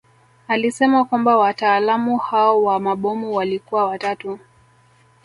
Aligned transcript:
Alisema 0.47 1.05
kwamba 1.05 1.37
wataalamu 1.37 2.17
hao 2.17 2.63
wa 2.63 2.79
mabomu 2.79 3.33
walikuwa 3.35 3.87
watatu 3.87 4.39